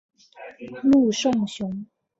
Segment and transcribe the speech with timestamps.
[0.81, 1.85] 陆颂雄。